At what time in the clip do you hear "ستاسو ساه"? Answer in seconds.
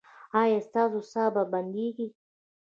0.67-1.29